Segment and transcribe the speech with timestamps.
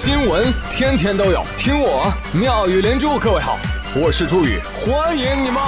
[0.00, 3.18] 新闻天天都有，听我妙语连珠。
[3.18, 3.58] 各位好，
[3.96, 5.60] 我是朱宇，欢迎你们！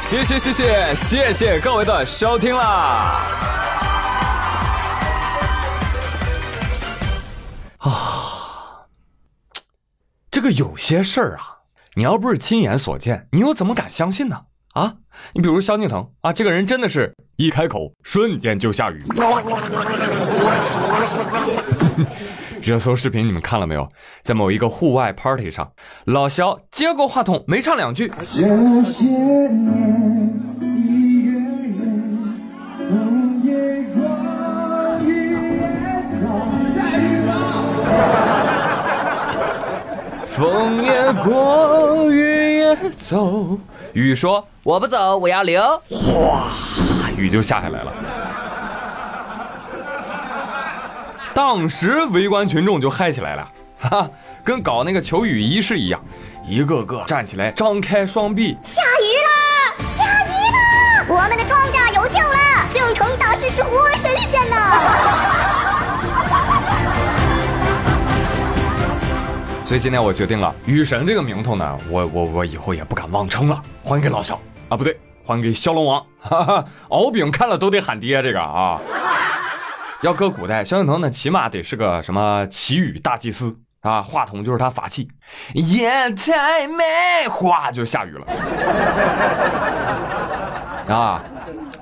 [0.00, 3.20] 谢谢谢谢谢谢各位的收听啦！
[7.76, 7.90] 啊，
[10.30, 11.58] 这个有些事儿啊，
[11.92, 14.44] 你要不是亲眼所见，你又怎么敢相信呢？
[14.76, 14.92] 啊，
[15.32, 19.02] 你比如萧敬腾啊，这个人真的是一开口瞬间就下雨。
[22.60, 23.88] 热搜视频你们看了没有？
[24.22, 25.72] 在某一个户外 party 上，
[26.04, 28.12] 老萧接过话筒，没唱两句。
[40.26, 43.58] 风也过，雨也走。
[44.02, 46.48] 雨说：“我不走，我要留。”哗，
[47.16, 47.90] 雨就下下来了。
[51.32, 54.06] 当时围观群众就嗨起来了，哈，
[54.44, 55.98] 跟搞那个求雨仪式一样，
[56.46, 58.58] 一个个站起来，张开双臂。
[58.62, 62.68] 下雨了，下雨了，我们的庄稼有救了！
[62.70, 65.35] 敬腾大师是活神仙呐！
[69.66, 74.40] 所以今天我决定了，雨神这个名头呢，我我我以后也不敢妄称了，还给老萧。
[74.68, 78.80] 啊，不对，还给骁龙王，哈哈，敖丙看了都得喊爹，这个啊，
[80.02, 85.08] 要搁古代，萧敬腾呢起码得是个什么祈雨大祭司啊，话筒就是他法器，
[85.54, 88.26] 夜太美，哗就下雨了，
[90.94, 91.24] 啊，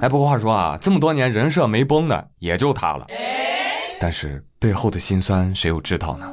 [0.01, 3.07] 哎，不过话说啊，这么多年人设没崩的也就他了，
[4.01, 6.27] 但是背后的辛酸谁又知道呢？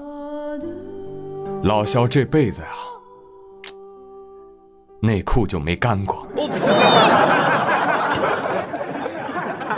[1.64, 2.70] 老肖这辈子呀，
[5.00, 6.26] 内裤就没干过，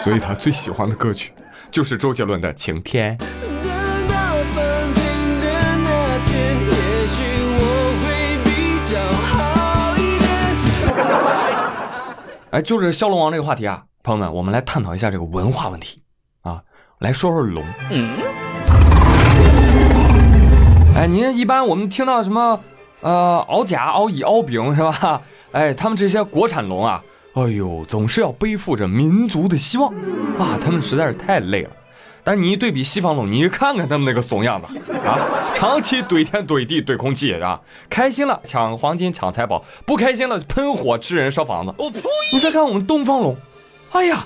[0.01, 1.33] 所以他最喜欢的歌曲
[1.69, 3.17] 就是周杰伦的《晴天》。
[12.51, 16.01] 哎，就是骁龙王这个话题啊，朋友们，我们来探讨一下这个文化问题
[16.43, 16.61] 啊，
[16.99, 17.61] 来说说龙。
[20.95, 22.59] 哎，您一般我们听到什么，
[23.01, 25.19] 呃，敖甲、敖乙、敖丙是吧？
[25.51, 29.91] 哎，他们这些国产龙啊，哎呦，总是要背负着民族的希望
[30.37, 31.69] 啊，他们实在是太累了。
[32.23, 35.17] 但是你一对比西方龙，你看看他们那个怂样子啊，
[35.53, 37.59] 长期怼天怼地怼空气啊，
[37.89, 41.73] 开心了抢黄金抢财宝，不开心了喷火吃人烧房子。
[42.31, 43.35] 你再看我们东方龙，
[43.91, 44.25] 哎呀，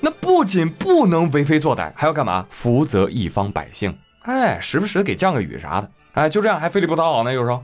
[0.00, 2.46] 那不仅不能为非作歹，还要干嘛？
[2.48, 5.90] 福泽一方百姓，哎，时不时给降个雨啥的。
[6.16, 7.62] 哎，就这样还费力不讨好呢，有时候，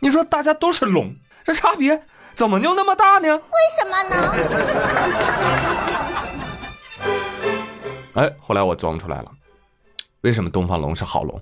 [0.00, 1.14] 你说大家都是龙，
[1.44, 2.02] 这差别
[2.34, 3.28] 怎么就那么大呢？
[3.28, 3.42] 为
[3.78, 4.34] 什么呢？
[8.14, 9.30] 哎，后来我琢磨出来了，
[10.22, 11.40] 为什么东方龙是好龙？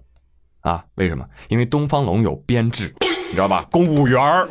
[0.61, 1.25] 啊，为什么？
[1.49, 3.65] 因为东方龙有编制，你知道吧？
[3.73, 4.47] 公务员儿，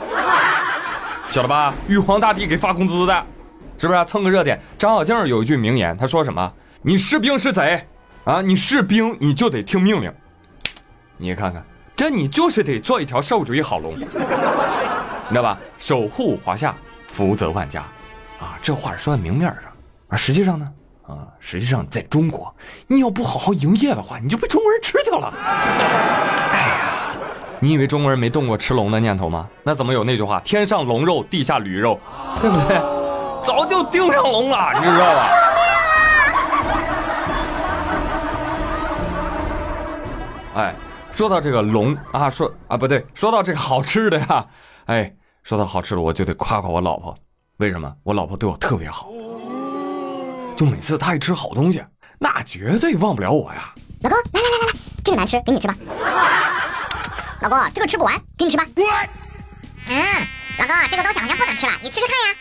[1.30, 1.76] 晓得吧？
[1.88, 3.24] 玉皇大帝给发工资的，
[3.78, 4.04] 是不是？
[4.06, 4.60] 蹭个热点。
[4.80, 6.52] 张小静有一句名言，他说什么？
[6.82, 7.88] 你是兵是贼
[8.24, 8.42] 啊？
[8.42, 10.12] 你是兵，你就得听命令。
[11.16, 11.64] 你看看。
[12.00, 14.18] 这你就是得做一条社会主义好龙，你知
[15.36, 15.58] 道吧？
[15.78, 16.74] 守护华夏，
[17.10, 17.82] 福泽万家，
[18.40, 19.64] 啊，这话说在明面上，
[20.08, 20.66] 而实际上呢，
[21.06, 22.56] 啊，实际上在中国，
[22.88, 25.34] 你要不好好营业的话，你就被中国人吃掉了。
[26.54, 27.12] 哎呀，
[27.60, 29.50] 你以为中国人没动过吃龙的念头吗？
[29.62, 32.00] 那怎么有那句话“天上龙肉，地下驴肉”，
[32.40, 32.78] 对不对？
[33.44, 35.28] 早就盯上龙了，你知道吧？
[40.56, 40.74] 哎。
[41.20, 44.46] 说到这个龙啊，说啊不对，说到这个好吃的呀，
[44.86, 45.14] 哎，
[45.44, 47.14] 说到好吃的，我就得夸夸我老婆。
[47.58, 47.94] 为什么？
[48.04, 49.10] 我老婆对我特别好，
[50.56, 51.84] 就每次她一吃好东西，
[52.20, 53.74] 那绝对忘不了我呀。
[54.02, 55.76] 老公，来来来来来，这个难吃，给你吃吧。
[57.44, 58.64] 老公，这个吃不完，给你吃吧。
[59.90, 60.26] 嗯，
[60.58, 62.34] 老公，这个东西好像不能吃了，你吃吃看呀。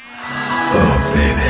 [0.77, 0.85] Oh,
[1.17, 1.43] baby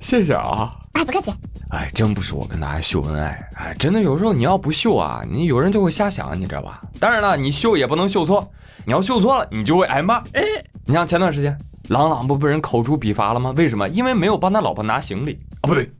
[0.00, 0.72] 谢谢啊。
[0.94, 1.30] 哎，不客气。
[1.72, 6.82] 哎，真不是我跟大家秀恩爱，哎，真的有时候你要不秀啊，你有人就会瞎想，你知道吧？
[7.00, 8.52] 当然了，你秀也不能秀错，
[8.84, 10.18] 你要秀错了，你就会挨骂。
[10.34, 10.42] 哎，
[10.84, 11.58] 你像前段时间，
[11.88, 13.54] 朗朗不被人口诛笔伐了吗？
[13.56, 13.88] 为什么？
[13.88, 15.64] 因为没有帮他老婆拿行李啊？
[15.66, 15.90] 不对，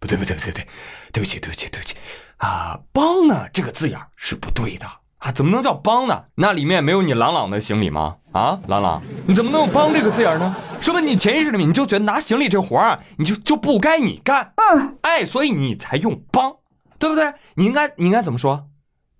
[0.00, 0.66] 不对，不对，不对，对，
[1.12, 1.94] 对不起，对不起，对不起
[2.38, 2.80] 啊！
[2.90, 4.86] 帮呢这个字眼是不对的。
[5.22, 6.24] 啊，怎么能叫帮呢？
[6.34, 8.16] 那里面没有你朗朗的行李吗？
[8.32, 10.52] 啊，朗朗，你怎么能用帮这个字眼呢？
[10.80, 14.52] 说明你潜意识里面你就觉得拿行李这活儿啊，你就就不该你干。
[14.56, 16.52] 嗯，哎，所以你才用帮，
[16.98, 17.32] 对不对？
[17.54, 18.66] 你应该你应该怎么说？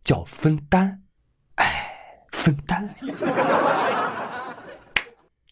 [0.02, 1.02] 叫分担。
[1.54, 1.88] 哎，
[2.32, 2.88] 分担。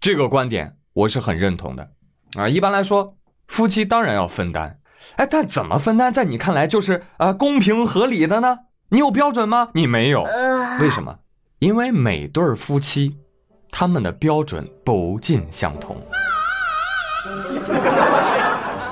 [0.00, 1.92] 这个观点我是很认同的
[2.36, 2.48] 啊。
[2.48, 4.80] 一般来说，夫妻当然要分担，
[5.14, 8.58] 哎，但怎么分担，在你看来就是啊公平合理的呢？
[8.92, 9.68] 你有标准吗？
[9.72, 10.24] 你没有，
[10.80, 11.16] 为什么？
[11.60, 13.16] 因为每对夫妻，
[13.70, 15.96] 他们的标准不尽相同。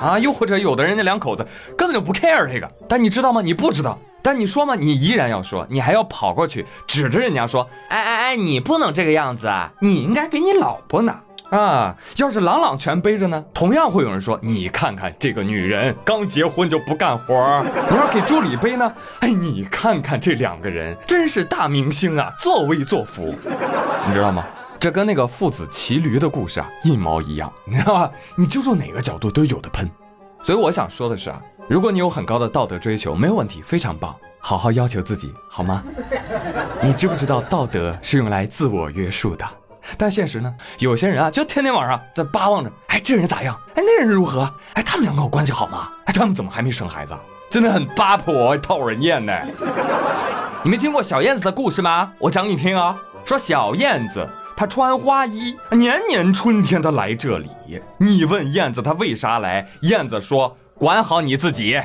[0.01, 1.45] 啊，又或者有的人家两口子
[1.77, 3.41] 根本就不 care 这个，但你知道吗？
[3.41, 4.75] 你不知道，但你说吗？
[4.75, 11.95] 你依然要说，你还要跑过去指着人家说，哎哎哎，你不能这个样子啊，你应该给你老婆拿啊。
[12.17, 18.91] 要是朗朗全背着呢，同样会有人说，你看看这个女人刚结婚就不干活你要给助理背呢，
[19.21, 23.35] 哎，你看看这两个人真是大明星啊，作威作福，
[24.07, 24.45] 你知道吗？
[24.79, 28.11] 这跟那个父子骑驴的故事啊一毛一样，你知道吧？
[28.35, 29.89] 你揪住哪个角度都有的喷。
[30.41, 35.83] 所以我想说的是啊，如果你有很高的道德追求，没有问题，非常棒，好好要求自己，好吗？
[36.81, 39.45] 你知不知道道德是用来自我约束的？
[39.97, 40.53] 但现实呢？
[40.79, 43.59] 有些人啊，就天天晚上在巴望着，哎，这人咋样？
[43.75, 44.51] 哎，那人如何？
[44.73, 45.89] 哎，他们两个关系好吗？
[46.05, 47.13] 哎，他们怎么还没生孩子？
[47.49, 49.33] 真的很八婆，讨人厌呢。
[50.63, 52.11] 你没听过小燕子的故事吗？
[52.19, 52.95] 我讲你听啊，
[53.25, 54.27] 说小燕子。
[54.55, 57.49] 她穿花衣，年年春天她来这里。
[57.97, 59.65] 你问燕子她为啥来？
[59.83, 61.79] 燕子说：“管好你自己，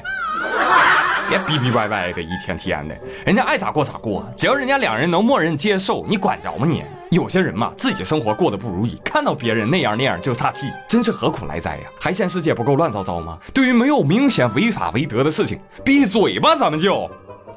[1.28, 6.82] 别逼逼歪歪的，一天天的，人家爱咋过咋过，只要人家两人能默认接受，你管着吗你？
[7.14, 11.84] 有些人嘛，自己生活过得不如意，看到别人那样那样就撒气，真是何苦来哉呀？
[11.98, 13.38] 还嫌世界不够乱糟糟吗？
[13.54, 17.08] 对于没有明显违法违德的事情，闭嘴吧，咱们就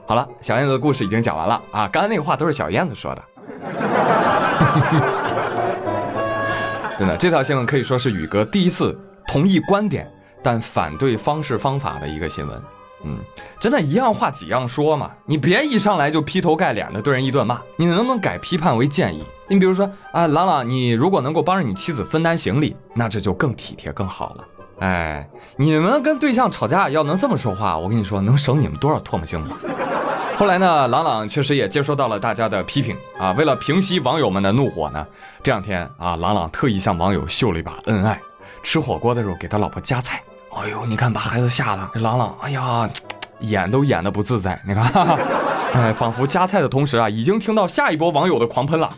[0.06, 0.26] 好了。
[0.40, 3.24] 小燕子的故事已经讲完了啊，刚才那个话都是小燕子说的。
[6.98, 10.10] 真的，这条新闻可以说是宇哥第一次同意观点，
[10.42, 12.62] 但反对方式方法的一个新闻。
[13.04, 13.18] 嗯，
[13.60, 19.24] 真的，一样话几样说嘛，你别一上来就劈头盖脸的对人一顿骂，你能不能改批判为建议？
[19.48, 24.44] 你比如说啊，朗朗，你如果能够帮着你妻子分担行李，那这就更体贴更好了。
[24.80, 29.52] 哎，你们跟对象吵架要能这么说话，我跟你说，能省你们多少唾沫星子。
[30.36, 33.32] 后来呢，朗朗确实也接收到了大家的批评啊。
[33.32, 35.06] 为了平息网友们的怒火呢，
[35.42, 38.22] 这两天啊，朗朗特意向网友秀了一把恩爱，
[38.62, 40.22] 吃火锅的时候给他老婆夹菜。
[40.58, 42.90] 哎呦，你看把孩子吓得这朗朗，哎呀，
[43.42, 44.60] 演都演的不自在。
[44.68, 44.84] 你看，
[45.74, 48.90] 哎，仿佛夹菜的同时啊，已经听到下一波网友的狂喷了。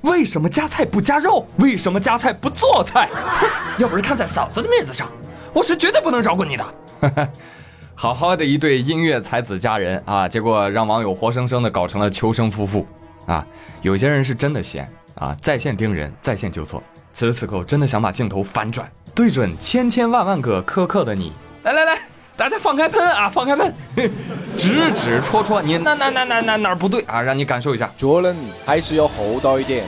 [0.00, 1.46] 为什么夹菜不夹肉？
[1.56, 3.08] 为什么夹菜不做菜？
[3.78, 5.08] 要不是看在嫂子的面子上，
[5.52, 6.64] 我是绝对不能饶过你的。
[7.94, 12.86] 好好的一对音乐才子佳人啊，结果让网友活生生的搞成了求生夫妇
[13.26, 13.46] 啊！
[13.82, 16.82] 有些人是真的闲啊，在线盯人，在线纠错。
[17.12, 21.32] 此时此刻，真的想把镜头反转，对准千千万万个苛刻的你，
[21.62, 22.00] 来来来，
[22.36, 23.72] 大家放开喷啊，放开喷，
[24.58, 25.78] 指指戳戳你。
[25.78, 29.84] 哪哪哪哪哪哪不对啊，让你感受一下，做人还是要厚道一点。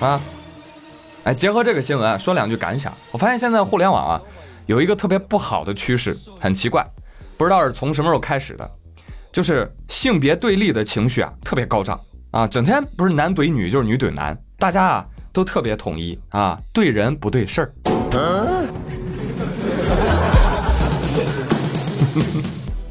[0.00, 0.20] 啊！
[1.24, 4.20] 哎，结合这个新闻说两句感想，我发现现在互联网啊，
[4.66, 6.86] 有一个特别不好的趋势，很奇怪。
[7.38, 8.70] 不知道是从什么时候开始的，
[9.32, 11.98] 就是性别对立的情绪啊特别高涨。
[12.30, 15.06] 啊，整天不是男怼女就是女怼男，大家啊
[15.36, 17.70] 都特别统一啊，对人不对事儿。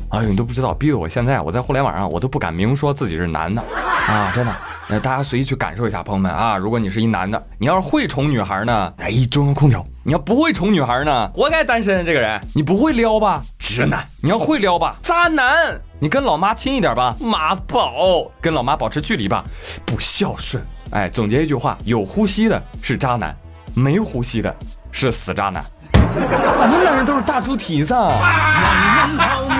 [0.09, 3.59] 哎呦，你都不知道，逼得我现在我在互联网上我都不敢明说自己是男的
[4.07, 4.55] 啊，真的。
[4.87, 12.05] 那大家随意去感受一下，朋友们啊，如果你是一男的，你要是会宠女孩呢，哎，中央空调；你要不会宠女孩呢，活该单身。
[12.05, 13.41] 这个人，你不会撩吧？
[13.57, 14.05] 直男。
[14.21, 14.97] 你要会撩吧？
[15.01, 15.81] 渣男。
[15.99, 17.15] 你跟老妈亲一点吧？
[17.19, 18.31] 妈宝。
[18.39, 19.43] 跟老妈保持距离吧？
[19.83, 20.63] 不孝顺。
[20.91, 23.35] 哎，总结一句话：有呼吸的是渣男，
[23.75, 24.55] 没呼吸的
[24.91, 25.63] 是死渣男。
[25.91, 27.93] 反正男人都是大猪蹄子。
[27.93, 29.59] 男人好难，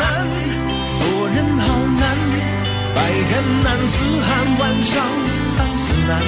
[0.99, 2.17] 做人好难，
[2.95, 5.03] 白天难似寒，晚上
[5.57, 6.21] 烦死难。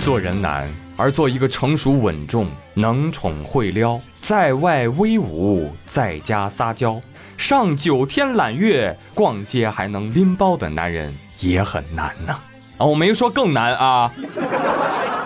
[0.00, 7.00] 做人难，而做一个成熟稳重、能宠会撩，在外威武，在家撒娇，
[7.36, 12.32] 上九天揽月，逛街还能拎包的男人也很难呐。
[12.32, 12.42] 啊，
[12.86, 14.10] 我没说更难啊。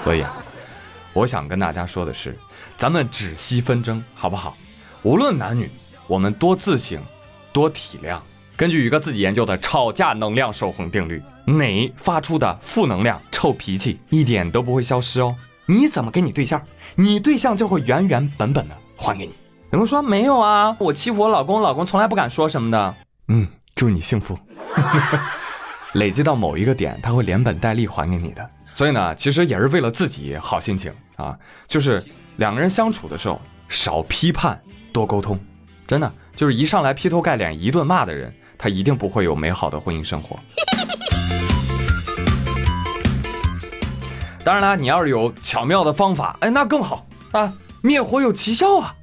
[0.02, 0.36] 所以啊，
[1.12, 2.36] 我想跟大家说的是。
[2.78, 4.56] 咱们止息纷争，好不好？
[5.02, 5.70] 无论男女，
[6.06, 7.00] 我们多自省，
[7.52, 8.18] 多体谅。
[8.54, 15.34] 根据宇哥自己研究的吵架能量守恒定律，你发出的负能量、臭脾气一点都不会消失哦。
[15.64, 16.62] 你怎么给你对象，
[16.96, 19.32] 你对象就会原原本本的还给你。
[19.72, 20.76] 有人说没有啊？
[20.78, 22.94] 我欺负我老公，老公从来不敢说什么的。
[23.28, 24.38] 嗯，祝你幸福。
[25.96, 28.48] 累积到某一个点，他会连本带利还给你的。
[28.74, 31.36] 所以呢，其实也是为了自己好心情啊，
[31.66, 32.02] 就是。
[32.38, 34.60] 两个人相处的时候，少批判，
[34.92, 35.40] 多沟通，
[35.86, 40.38] 真的就是一上来劈头盖脸一顿骂的人，他一定不会有美好的婚姻生活。
[44.44, 47.50] 当然啦，你要是有巧妙的方法，哎，那更好啊，
[47.80, 48.94] 灭火有奇效啊。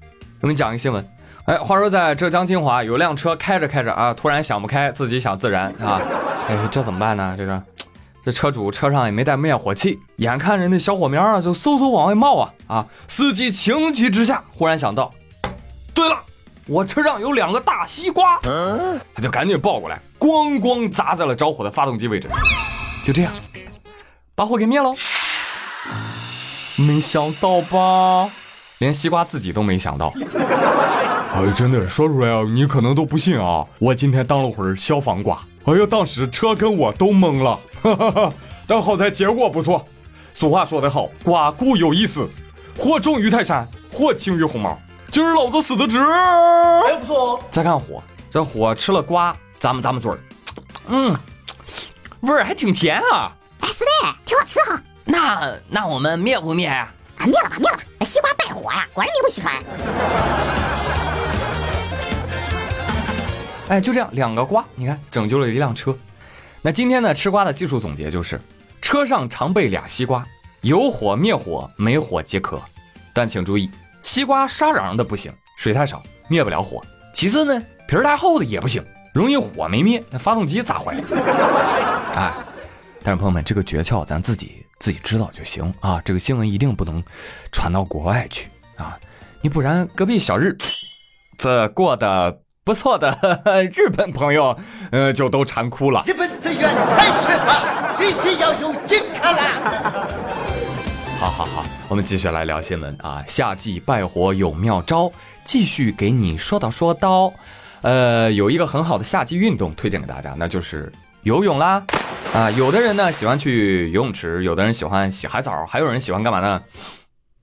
[0.41, 1.03] 我们讲一个新闻，
[1.45, 5.99] 哎，话说在浙江金华有辆车开着开着啊，突然想不开，自己想自燃啊，
[6.47, 7.33] 哎，这怎么办呢？
[7.37, 7.63] 这个，
[8.25, 15.11] 这车主车上也没带灭火器，眼看着那小火苗啊就嗖嗖往外冒啊啊，司机情急之下忽然想到，
[15.93, 16.17] 对了。
[16.65, 22.29] 我车上有两个大西瓜，他就赶紧抱过来，咣咣砸在了着火的发动机位置，
[23.03, 23.31] 就这样
[24.33, 24.89] 把火给灭了。
[26.77, 28.29] 没想到吧？
[28.79, 30.13] 连西瓜自己都没想到。
[31.33, 33.65] 哎，真的说出来啊，你可能都不信啊。
[33.79, 38.33] 我今天当了会儿消防瓜，哎呦，当时车跟我都懵了，哈哈哈。
[38.67, 39.85] 但好在结果不错。
[40.33, 42.27] 俗话说得好，瓜固有一死，
[42.77, 44.77] 或重于泰山，或轻于鸿毛。
[45.11, 47.39] 今儿老子死的值，哎不错哦。
[47.51, 48.01] 再看火，
[48.31, 50.19] 这火吃了瓜，咱们咱们嘴儿，
[50.87, 51.15] 嗯，
[52.21, 53.31] 味儿还挺甜啊。
[53.59, 54.81] 哎，是的，挺好吃哈。
[55.05, 56.91] 那那我们灭不灭呀？
[57.17, 57.83] 啊，灭了吧，灭了吧。
[58.05, 60.62] 西瓜败火呀，果然名不虚传。
[63.73, 65.97] 哎，就这样，两个瓜，你看拯救了一辆车。
[66.61, 68.39] 那今天呢，吃瓜的技术总结就是：
[68.83, 70.23] 车上常备俩西瓜，
[70.61, 72.61] 有火灭火，没火解渴。
[73.15, 73.71] 但请注意。
[74.03, 76.83] 西瓜沙瓤的不行，水太少灭不了火。
[77.15, 80.95] 其次呢，皮儿太厚的也不行，容易火没灭，那发动机咋坏。
[82.13, 82.31] 哎，
[83.01, 85.99] 但是朋友们，这个诀窍咱自己自己知道就行啊。
[86.05, 87.03] 这个新闻一定不能
[87.51, 88.99] 传到国外去啊，
[89.41, 90.55] 你不然隔壁小日
[91.39, 93.17] 子过得不错的
[93.75, 94.57] 日本朋友，
[94.91, 96.01] 呃，就都馋哭了。
[96.05, 100.07] 日本资源太缺乏，必须要用金卡啦。
[101.19, 103.21] 好好好，我们继续来聊新闻啊！
[103.27, 105.11] 夏季败火有妙招，
[105.43, 107.33] 继续给你说道说道。
[107.81, 110.89] 呃，有一个很好的夏季运动推荐给大家，那就是
[111.23, 111.83] 游泳啦。
[112.33, 116.61] 啊，有的人呢喜欢去游泳池，有的人喜欢洗海澡，还有人喜欢干嘛呢？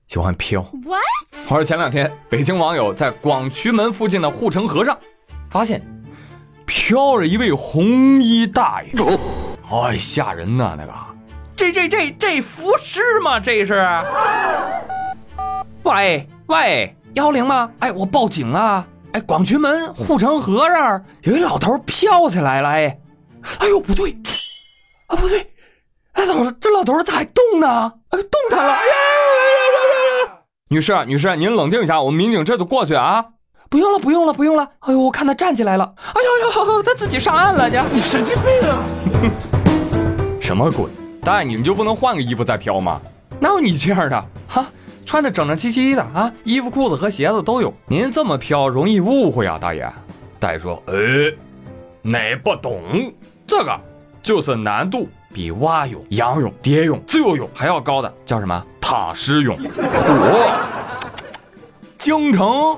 [0.07, 0.61] 喜欢漂。
[0.83, 1.47] What？
[1.47, 4.97] 话说前两天，北京网友在广渠门附近的护城河上，
[5.51, 5.85] 发现
[6.65, 8.91] 飘着一位红衣大爷，
[9.69, 10.93] 哎，吓人呐那个。
[11.57, 13.37] 这这这这浮尸吗？
[13.37, 13.85] 这是？
[15.83, 17.69] 喂喂，幺零吗？
[17.79, 18.87] 哎，我报警啊！
[19.11, 22.69] 哎，广渠门护城河这儿有一老头飘起来了！
[22.69, 22.97] 哎，
[23.59, 24.15] 哎呦，不对，
[25.07, 25.51] 啊不对，
[26.13, 27.91] 哎，老这老头咋还动呢？
[28.11, 28.71] 哎，动弹了！
[28.73, 30.33] 哎呀呀呀呀呀！
[30.69, 33.25] 女士女士，您冷静一下，我们民警这就过去啊！
[33.71, 34.67] 不用了不用了不用了！
[34.79, 35.93] 哎呦，我看他站起来了！
[35.95, 37.69] 哎呦呦，他自己上岸了！
[37.69, 38.83] 你你神经病啊！
[40.43, 40.87] 什么鬼？
[41.23, 42.99] 大爷，你们就不能换个衣服再飘吗？
[43.39, 44.25] 哪有你这样的？
[44.49, 44.65] 哈，
[45.05, 47.73] 穿的整整齐齐的啊，衣服、裤子和鞋子都有。
[47.87, 49.89] 您这么飘容易误会啊，大爷。
[50.37, 50.93] 大爷说：“哎，
[52.01, 52.83] 你不懂？
[53.47, 53.79] 这个
[54.21, 58.61] 就是难度比蛙泳、仰泳、蝶泳、自由泳还要高的，叫什么？
[58.81, 59.55] 踏实泳。
[59.55, 60.51] 嚯，
[61.97, 62.77] 京城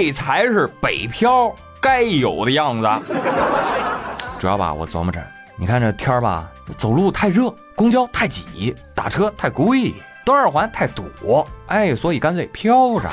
[0.00, 2.88] 这才是北漂该有的样子。
[4.38, 5.20] 主要吧，我琢磨着。
[5.56, 9.92] 你看这天儿吧，走路太热，公交太挤，打车太贵，
[10.24, 13.10] 东二环太堵，哎，所以干脆飘着。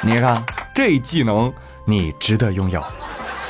[0.00, 0.40] 你看
[0.72, 1.52] 这技能，
[1.84, 2.80] 你值得拥有，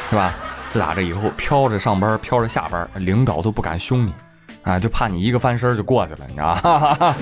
[0.09, 0.33] 是吧？
[0.71, 4.15] 自打这以后，飘着上班，飘着下班，领导都不敢凶你，
[4.63, 7.15] 啊，就怕你一个翻身就过去了，你知道吗？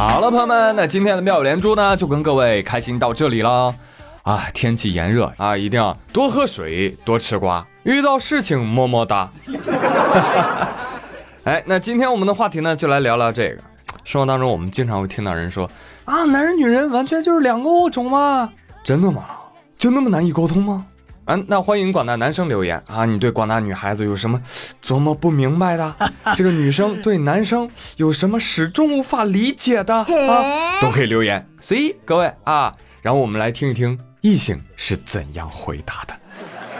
[0.00, 3.74] 好了，朋友们，那今天的妙语连珠呢，就跟各位开心到这里了。
[4.22, 7.66] 啊，天气炎热啊，一定要多喝水，多吃瓜。
[7.82, 9.30] 遇到事情么么哒。
[11.44, 13.58] 哎，那今天我们的话题呢，就来聊聊这个。
[14.02, 15.70] 生活当中，我们经常会听到人说
[16.06, 18.48] 啊，男人女人完全就是两个物种吗？
[18.82, 19.22] 真的吗？
[19.76, 20.86] 就那么难以沟通吗？
[21.30, 24.42] 啊，那欢迎广大男生留言啊，你对广大女孩子有什么
[24.84, 25.94] 琢磨不明白的？
[26.34, 31.46] 这个女生对男生有什么始终无法理解的啊，都可以留言。
[31.60, 33.96] 随意各位啊，然后我们来听一听。
[34.22, 36.12] 异性是怎样回答的？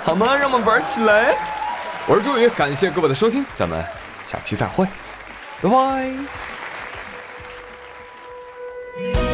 [0.05, 0.37] 好吗？
[0.37, 1.35] 让我们玩起来！
[2.07, 3.83] 我是朱宇，感谢各位的收听，咱们
[4.23, 4.85] 下期再会，
[5.63, 5.71] 拜
[9.15, 9.30] 拜。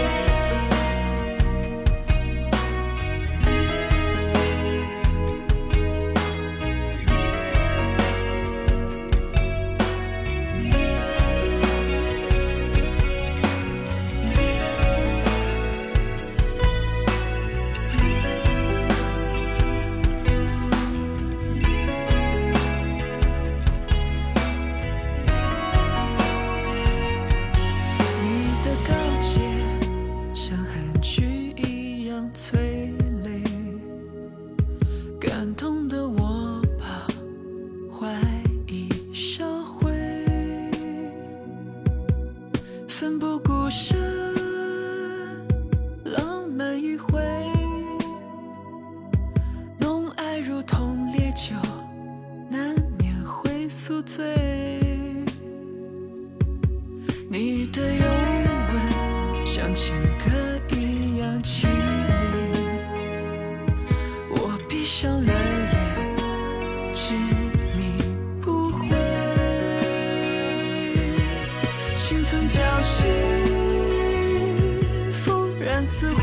[75.86, 76.20] 死灰。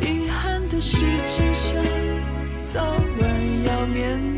[0.00, 1.82] 遗憾的是，只想
[2.64, 2.82] 早
[3.20, 4.37] 晚要面对。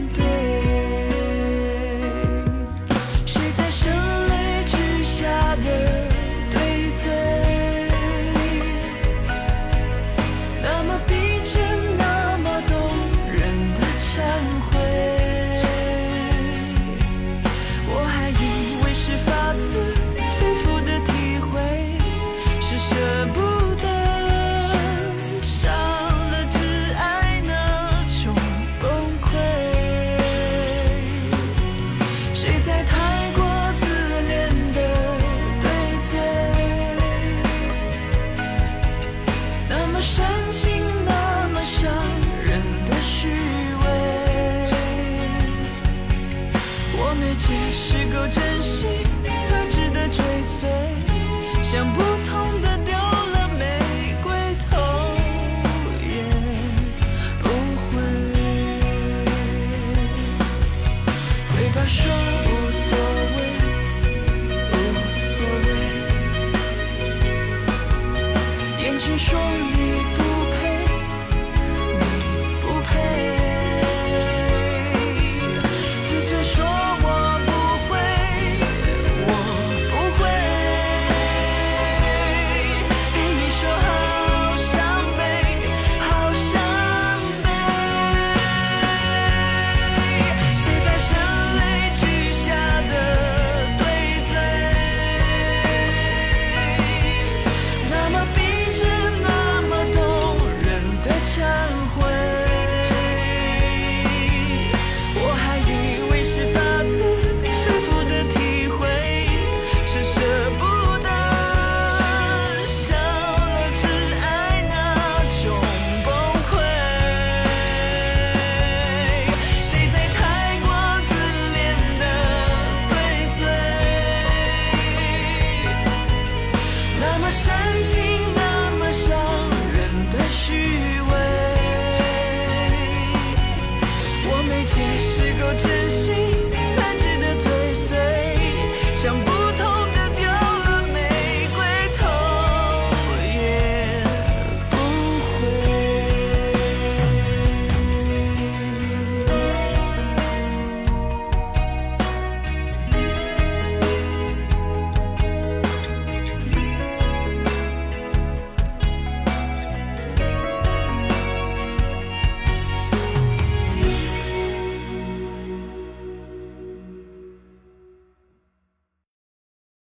[135.20, 136.29] 是个真心。